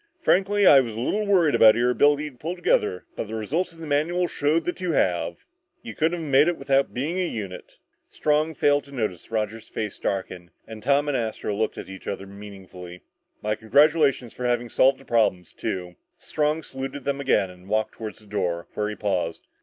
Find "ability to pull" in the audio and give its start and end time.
1.91-2.55